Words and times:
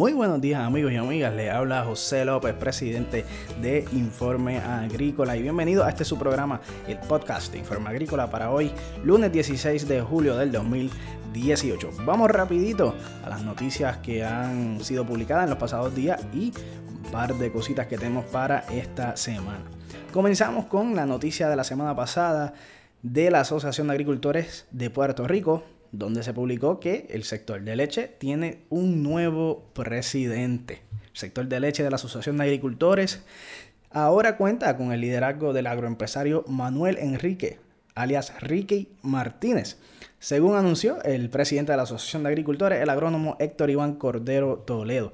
Muy 0.00 0.14
buenos 0.14 0.40
días 0.40 0.62
amigos 0.62 0.92
y 0.92 0.96
amigas, 0.96 1.34
le 1.34 1.50
habla 1.50 1.84
José 1.84 2.24
López, 2.24 2.54
presidente 2.54 3.26
de 3.60 3.84
Informe 3.92 4.56
Agrícola 4.56 5.36
y 5.36 5.42
bienvenido 5.42 5.84
a 5.84 5.90
este 5.90 6.06
su 6.06 6.18
programa, 6.18 6.62
el 6.88 6.96
podcast 7.00 7.52
de 7.52 7.58
Informe 7.58 7.90
Agrícola 7.90 8.30
para 8.30 8.50
hoy, 8.50 8.72
lunes 9.04 9.30
16 9.30 9.86
de 9.86 10.00
julio 10.00 10.38
del 10.38 10.52
2018. 10.52 11.90
Vamos 12.06 12.30
rapidito 12.30 12.94
a 13.22 13.28
las 13.28 13.42
noticias 13.42 13.98
que 13.98 14.24
han 14.24 14.82
sido 14.82 15.04
publicadas 15.04 15.44
en 15.44 15.50
los 15.50 15.58
pasados 15.58 15.94
días 15.94 16.18
y 16.32 16.54
un 16.88 17.02
par 17.12 17.34
de 17.34 17.52
cositas 17.52 17.86
que 17.86 17.98
tenemos 17.98 18.24
para 18.24 18.60
esta 18.70 19.18
semana. 19.18 19.64
Comenzamos 20.14 20.64
con 20.64 20.96
la 20.96 21.04
noticia 21.04 21.50
de 21.50 21.56
la 21.56 21.64
semana 21.64 21.94
pasada 21.94 22.54
de 23.02 23.30
la 23.30 23.40
Asociación 23.40 23.88
de 23.88 23.92
Agricultores 23.92 24.66
de 24.70 24.88
Puerto 24.88 25.28
Rico, 25.28 25.62
donde 25.92 26.22
se 26.22 26.32
publicó 26.32 26.80
que 26.80 27.06
el 27.10 27.24
sector 27.24 27.62
de 27.62 27.76
leche 27.76 28.08
tiene 28.18 28.64
un 28.68 29.02
nuevo 29.02 29.64
presidente. 29.72 30.82
El 31.12 31.16
sector 31.16 31.46
de 31.46 31.60
leche 31.60 31.82
de 31.82 31.90
la 31.90 31.96
Asociación 31.96 32.36
de 32.36 32.44
Agricultores 32.44 33.22
ahora 33.90 34.36
cuenta 34.36 34.76
con 34.76 34.92
el 34.92 35.00
liderazgo 35.00 35.52
del 35.52 35.66
agroempresario 35.66 36.44
Manuel 36.46 36.98
Enrique, 36.98 37.58
alias 37.94 38.40
Ricky 38.40 38.88
Martínez. 39.02 39.78
Según 40.18 40.56
anunció 40.56 41.02
el 41.02 41.30
presidente 41.30 41.72
de 41.72 41.76
la 41.76 41.84
Asociación 41.84 42.22
de 42.22 42.28
Agricultores, 42.28 42.80
el 42.80 42.90
agrónomo 42.90 43.36
Héctor 43.40 43.70
Iván 43.70 43.94
Cordero 43.94 44.58
Toledo. 44.58 45.12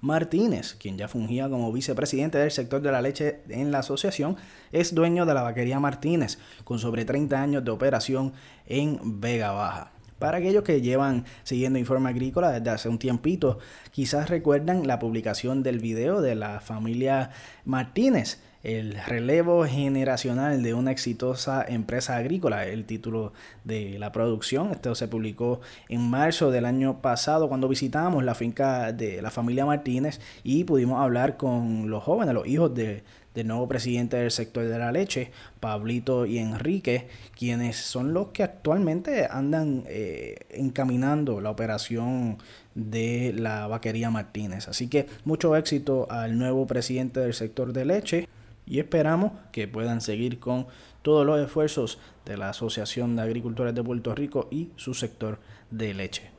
Martínez, 0.00 0.74
quien 0.74 0.98
ya 0.98 1.08
fungía 1.08 1.48
como 1.48 1.72
vicepresidente 1.72 2.36
del 2.36 2.50
sector 2.50 2.82
de 2.82 2.92
la 2.92 3.00
leche 3.00 3.40
en 3.48 3.72
la 3.72 3.78
asociación, 3.78 4.36
es 4.70 4.94
dueño 4.94 5.24
de 5.24 5.32
la 5.32 5.42
vaquería 5.42 5.80
Martínez, 5.80 6.38
con 6.62 6.78
sobre 6.78 7.06
30 7.06 7.40
años 7.40 7.64
de 7.64 7.70
operación 7.70 8.34
en 8.66 9.20
Vega 9.20 9.52
Baja. 9.52 9.93
Para 10.24 10.38
aquellos 10.38 10.64
que 10.64 10.80
llevan 10.80 11.26
siguiendo 11.42 11.78
Informe 11.78 12.08
Agrícola 12.08 12.50
desde 12.50 12.70
hace 12.70 12.88
un 12.88 12.98
tiempito, 12.98 13.58
quizás 13.90 14.30
recuerdan 14.30 14.86
la 14.86 14.98
publicación 14.98 15.62
del 15.62 15.80
video 15.80 16.22
de 16.22 16.34
la 16.34 16.60
familia 16.60 17.28
Martínez, 17.66 18.40
el 18.64 18.94
relevo 19.06 19.66
generacional 19.66 20.62
de 20.62 20.72
una 20.72 20.90
exitosa 20.90 21.64
empresa 21.68 22.16
agrícola, 22.16 22.66
el 22.66 22.86
título 22.86 23.34
de 23.62 23.98
la 23.98 24.10
producción. 24.10 24.70
Esto 24.70 24.94
se 24.94 25.06
publicó 25.06 25.60
en 25.90 26.00
marzo 26.00 26.50
del 26.50 26.64
año 26.64 27.02
pasado 27.02 27.48
cuando 27.48 27.68
visitamos 27.68 28.24
la 28.24 28.34
finca 28.34 28.92
de 28.92 29.20
la 29.20 29.30
familia 29.30 29.66
Martínez 29.66 30.18
y 30.42 30.64
pudimos 30.64 31.02
hablar 31.02 31.36
con 31.36 31.90
los 31.90 32.02
jóvenes, 32.02 32.34
los 32.34 32.46
hijos 32.46 32.74
de, 32.74 33.02
del 33.34 33.48
nuevo 33.48 33.68
presidente 33.68 34.16
del 34.16 34.30
sector 34.30 34.66
de 34.66 34.78
la 34.78 34.92
leche, 34.92 35.30
Pablito 35.60 36.24
y 36.24 36.38
Enrique, 36.38 37.08
quienes 37.36 37.76
son 37.76 38.14
los 38.14 38.28
que 38.28 38.44
actualmente 38.44 39.28
andan 39.30 39.84
eh, 39.88 40.36
encaminando 40.48 41.42
la 41.42 41.50
operación 41.50 42.38
de 42.74 43.34
la 43.36 43.66
vaquería 43.66 44.10
Martínez. 44.10 44.68
Así 44.68 44.88
que 44.88 45.06
mucho 45.26 45.54
éxito 45.54 46.06
al 46.10 46.38
nuevo 46.38 46.66
presidente 46.66 47.20
del 47.20 47.34
sector 47.34 47.74
de 47.74 47.84
leche 47.84 48.28
y 48.66 48.78
esperamos 48.78 49.32
que 49.52 49.68
puedan 49.68 50.00
seguir 50.00 50.38
con 50.38 50.66
todos 51.02 51.26
los 51.26 51.40
esfuerzos 51.40 51.98
de 52.24 52.36
la 52.36 52.50
Asociación 52.50 53.16
de 53.16 53.22
Agricultores 53.22 53.74
de 53.74 53.82
Puerto 53.82 54.14
Rico 54.14 54.48
y 54.50 54.70
su 54.76 54.94
sector 54.94 55.38
de 55.70 55.94
leche. 55.94 56.30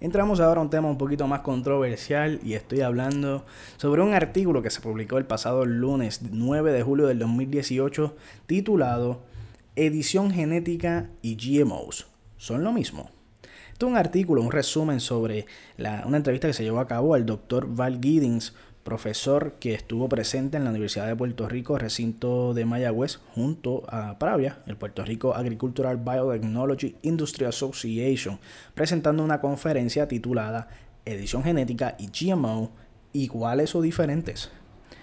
Entramos 0.00 0.40
ahora 0.40 0.60
a 0.60 0.64
un 0.64 0.70
tema 0.70 0.88
un 0.88 0.96
poquito 0.96 1.26
más 1.26 1.40
controversial 1.40 2.40
y 2.42 2.54
estoy 2.54 2.80
hablando 2.80 3.44
sobre 3.76 4.00
un 4.00 4.14
artículo 4.14 4.62
que 4.62 4.70
se 4.70 4.80
publicó 4.80 5.18
el 5.18 5.26
pasado 5.26 5.66
lunes 5.66 6.22
9 6.22 6.72
de 6.72 6.82
julio 6.82 7.06
del 7.06 7.18
2018 7.18 8.16
titulado 8.46 9.20
Edición 9.76 10.30
genética 10.30 11.10
y 11.20 11.36
GMOs 11.36 12.06
son 12.40 12.64
lo 12.64 12.72
mismo. 12.72 13.10
Esto 13.70 13.86
es 13.86 13.92
un 13.92 13.98
artículo, 13.98 14.42
un 14.42 14.50
resumen 14.50 14.98
sobre 15.00 15.46
una 15.78 16.16
entrevista 16.16 16.48
que 16.48 16.54
se 16.54 16.64
llevó 16.64 16.80
a 16.80 16.88
cabo 16.88 17.14
al 17.14 17.26
doctor 17.26 17.66
Val 17.68 18.00
Giddings, 18.00 18.54
profesor 18.82 19.54
que 19.60 19.74
estuvo 19.74 20.08
presente 20.08 20.56
en 20.56 20.64
la 20.64 20.70
Universidad 20.70 21.06
de 21.06 21.16
Puerto 21.16 21.48
Rico, 21.48 21.78
recinto 21.78 22.54
de 22.54 22.64
Mayagüez, 22.64 23.18
junto 23.34 23.84
a 23.88 24.18
Pravia, 24.18 24.58
el 24.66 24.76
Puerto 24.76 25.04
Rico 25.04 25.34
Agricultural 25.34 25.98
Biotechnology 25.98 26.96
Industry 27.02 27.46
Association, 27.46 28.38
presentando 28.74 29.22
una 29.22 29.40
conferencia 29.40 30.08
titulada 30.08 30.68
Edición 31.04 31.44
Genética 31.44 31.96
y 31.98 32.08
GMO, 32.08 32.70
iguales 33.12 33.74
o 33.74 33.82
diferentes. 33.82 34.50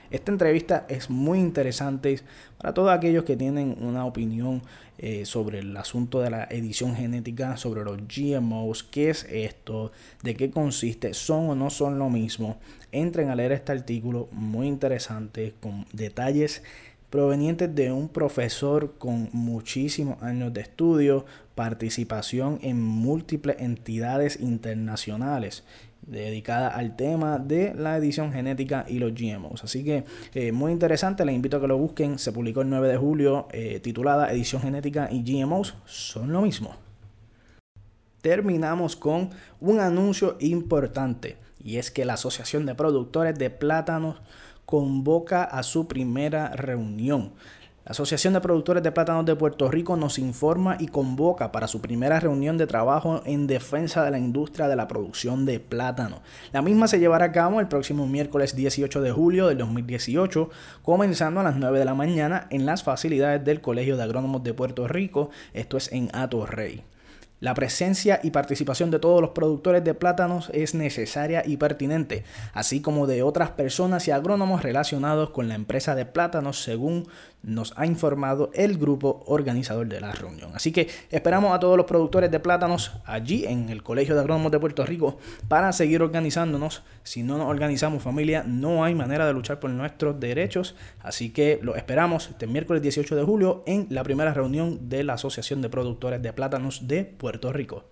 Esta 0.09 0.31
entrevista 0.31 0.85
es 0.87 1.09
muy 1.09 1.39
interesante 1.39 2.19
para 2.57 2.73
todos 2.73 2.91
aquellos 2.91 3.25
que 3.25 3.35
tienen 3.35 3.77
una 3.81 4.05
opinión 4.05 4.61
eh, 4.97 5.25
sobre 5.25 5.59
el 5.59 5.75
asunto 5.75 6.21
de 6.21 6.29
la 6.29 6.45
edición 6.45 6.95
genética, 6.95 7.57
sobre 7.57 7.83
los 7.83 7.97
GMOs, 8.07 8.83
qué 8.83 9.09
es 9.09 9.25
esto, 9.29 9.91
de 10.23 10.35
qué 10.35 10.49
consiste, 10.49 11.13
son 11.13 11.49
o 11.49 11.55
no 11.55 11.69
son 11.69 11.99
lo 11.99 12.09
mismo. 12.09 12.57
Entren 12.91 13.29
a 13.29 13.35
leer 13.35 13.51
este 13.51 13.73
artículo 13.73 14.29
muy 14.31 14.67
interesante 14.67 15.53
con 15.59 15.85
detalles 15.91 16.63
provenientes 17.09 17.73
de 17.73 17.91
un 17.91 18.09
profesor 18.09 18.95
con 18.97 19.29
muchísimos 19.31 20.21
años 20.21 20.53
de 20.53 20.61
estudio, 20.61 21.25
participación 21.55 22.59
en 22.61 22.81
múltiples 22.81 23.57
entidades 23.59 24.39
internacionales 24.39 25.63
dedicada 26.07 26.69
al 26.69 26.95
tema 26.95 27.37
de 27.37 27.73
la 27.75 27.97
edición 27.97 28.31
genética 28.31 28.85
y 28.87 28.99
los 28.99 29.13
GMOs. 29.13 29.63
Así 29.63 29.83
que 29.83 30.05
eh, 30.33 30.51
muy 30.51 30.71
interesante, 30.71 31.25
les 31.25 31.35
invito 31.35 31.57
a 31.57 31.61
que 31.61 31.67
lo 31.67 31.77
busquen. 31.77 32.17
Se 32.17 32.31
publicó 32.31 32.61
el 32.61 32.69
9 32.69 32.87
de 32.87 32.97
julio 32.97 33.47
eh, 33.51 33.79
titulada 33.81 34.31
Edición 34.31 34.61
genética 34.61 35.09
y 35.11 35.23
GMOs 35.23 35.75
son 35.85 36.31
lo 36.31 36.41
mismo. 36.41 36.75
Terminamos 38.21 38.95
con 38.95 39.29
un 39.59 39.79
anuncio 39.79 40.37
importante 40.39 41.37
y 41.63 41.77
es 41.77 41.91
que 41.91 42.05
la 42.05 42.13
Asociación 42.13 42.65
de 42.65 42.75
Productores 42.75 43.37
de 43.37 43.49
Plátanos 43.49 44.21
convoca 44.65 45.43
a 45.43 45.63
su 45.63 45.87
primera 45.87 46.49
reunión. 46.49 47.33
La 47.87 47.91
Asociación 47.91 48.33
de 48.33 48.41
Productores 48.41 48.83
de 48.83 48.91
Plátanos 48.91 49.25
de 49.25 49.37
Puerto 49.37 49.71
Rico 49.71 49.95
nos 49.95 50.19
informa 50.19 50.75
y 50.77 50.87
convoca 50.87 51.53
para 51.53 51.69
su 51.69 51.79
primera 51.79 52.19
reunión 52.19 52.57
de 52.57 52.67
trabajo 52.67 53.21
en 53.23 53.47
defensa 53.47 54.03
de 54.03 54.11
la 54.11 54.19
industria 54.19 54.67
de 54.67 54.75
la 54.75 54.89
producción 54.89 55.45
de 55.45 55.61
plátano. 55.61 56.21
La 56.51 56.61
misma 56.61 56.89
se 56.89 56.99
llevará 56.99 57.27
a 57.27 57.31
cabo 57.31 57.61
el 57.61 57.69
próximo 57.69 58.05
miércoles 58.05 58.57
18 58.57 58.99
de 58.99 59.11
julio 59.13 59.47
del 59.47 59.59
2018, 59.59 60.49
comenzando 60.81 61.39
a 61.39 61.43
las 61.43 61.55
9 61.55 61.79
de 61.79 61.85
la 61.85 61.93
mañana 61.93 62.47
en 62.49 62.65
las 62.65 62.83
facilidades 62.83 63.45
del 63.45 63.61
Colegio 63.61 63.95
de 63.95 64.03
Agrónomos 64.03 64.43
de 64.43 64.53
Puerto 64.53 64.85
Rico, 64.89 65.29
esto 65.53 65.77
es 65.77 65.89
en 65.93 66.09
Rey. 66.45 66.83
La 67.39 67.53
presencia 67.53 68.19
y 68.23 68.31
participación 68.31 68.89
de 68.89 68.97
todos 68.97 69.21
los 69.21 69.29
productores 69.29 69.83
de 69.83 69.93
plátanos 69.93 70.49
es 70.55 70.73
necesaria 70.73 71.43
y 71.45 71.57
pertinente, 71.57 72.23
así 72.53 72.81
como 72.81 73.05
de 73.05 73.21
otras 73.21 73.51
personas 73.51 74.07
y 74.07 74.11
agrónomos 74.11 74.63
relacionados 74.63 75.29
con 75.29 75.47
la 75.47 75.53
empresa 75.53 75.93
de 75.93 76.07
plátanos, 76.07 76.63
según 76.63 77.07
nos 77.43 77.73
ha 77.77 77.85
informado 77.85 78.49
el 78.53 78.77
grupo 78.77 79.23
organizador 79.27 79.87
de 79.87 80.01
la 80.01 80.11
reunión. 80.11 80.51
Así 80.53 80.71
que 80.71 80.89
esperamos 81.11 81.53
a 81.53 81.59
todos 81.59 81.77
los 81.77 81.85
productores 81.85 82.31
de 82.31 82.39
plátanos 82.39 82.93
allí 83.05 83.45
en 83.45 83.69
el 83.69 83.83
Colegio 83.83 84.15
de 84.15 84.21
Agrónomos 84.21 84.51
de 84.51 84.59
Puerto 84.59 84.85
Rico 84.85 85.17
para 85.47 85.71
seguir 85.71 86.01
organizándonos. 86.01 86.83
Si 87.03 87.23
no 87.23 87.37
nos 87.37 87.47
organizamos 87.47 88.03
familia, 88.03 88.43
no 88.45 88.83
hay 88.83 88.95
manera 88.95 89.25
de 89.25 89.33
luchar 89.33 89.59
por 89.59 89.69
nuestros 89.69 90.19
derechos. 90.19 90.75
Así 90.99 91.29
que 91.29 91.59
lo 91.61 91.75
esperamos 91.75 92.29
este 92.29 92.47
miércoles 92.47 92.81
18 92.81 93.15
de 93.15 93.23
julio 93.23 93.63
en 93.65 93.87
la 93.91 94.03
primera 94.03 94.33
reunión 94.33 94.89
de 94.89 95.03
la 95.03 95.13
Asociación 95.13 95.61
de 95.61 95.69
Productores 95.69 96.21
de 96.21 96.33
Plátanos 96.33 96.87
de 96.87 97.05
Puerto 97.27 97.51
Rico. 97.51 97.83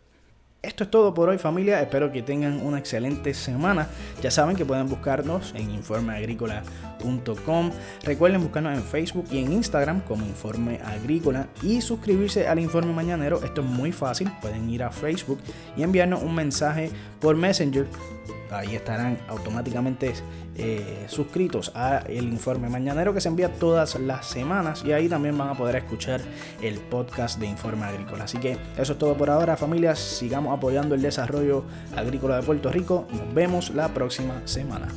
Esto 0.62 0.86
es 0.86 0.90
todo 0.90 1.14
por 1.14 1.28
hoy 1.28 1.38
familia, 1.38 1.82
espero 1.82 2.10
que 2.10 2.22
tengan 2.22 2.66
una 2.66 2.80
excelente 2.80 3.34
semana. 3.34 3.90
Ya 4.22 4.32
saben 4.32 4.56
que 4.56 4.64
pueden 4.64 4.88
buscarnos 4.88 5.54
en 5.56 5.72
informeagrícola.com. 5.72 7.72
Recuerden 8.06 8.42
buscarnos 8.42 8.78
en 8.78 8.84
Facebook 8.86 9.26
y 9.30 9.40
en 9.40 9.52
Instagram 9.52 10.00
como 10.06 10.26
Informe 10.26 10.80
Agrícola 10.86 11.50
y 11.62 11.82
suscribirse 11.82 12.48
al 12.48 12.60
Informe 12.60 12.94
Mañanero. 12.94 13.44
Esto 13.44 13.60
es 13.60 13.68
muy 13.68 13.92
fácil, 13.92 14.32
pueden 14.42 14.70
ir 14.70 14.84
a 14.84 14.90
Facebook 14.90 15.42
y 15.76 15.84
enviarnos 15.84 16.24
un 16.24 16.34
mensaje 16.34 16.90
por 17.20 17.36
Messenger 17.36 17.88
ahí 18.52 18.76
estarán 18.76 19.20
automáticamente 19.28 20.14
eh, 20.56 21.06
suscritos 21.08 21.72
a 21.76 22.00
el 22.08 22.26
informe 22.26 22.70
mañanero 22.70 23.14
que 23.14 23.22
se 23.22 23.28
envía 23.28 23.52
todas 23.54 23.96
las 24.00 24.26
semanas 24.28 24.84
y 24.86 24.94
ahí 24.94 25.10
también 25.10 25.38
van 25.38 25.50
a 25.50 25.54
poder 25.54 25.76
escuchar 25.78 26.22
el 26.62 26.80
podcast 26.80 27.40
de 27.40 27.48
Informe 27.48 27.86
Agrícola. 27.86 28.26
Así 28.26 28.38
que 28.38 28.58
eso 28.78 28.94
es 28.94 29.00
todo 29.00 29.16
por 29.16 29.30
ahora 29.30 29.58
familias, 29.58 30.00
sigamos 30.00 30.56
apoyando 30.56 30.96
el 30.96 31.02
desarrollo 31.02 31.64
agrícola 31.96 32.38
de 32.38 32.44
Puerto 32.44 32.72
Rico, 32.72 33.08
nos 33.12 33.34
vemos 33.34 33.70
la 33.72 33.90
próxima 33.90 34.42
semana. 34.46 34.88